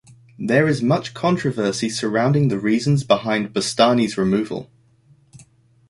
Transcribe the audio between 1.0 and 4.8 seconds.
controversy surrounding the reasons behind Bustani's removal.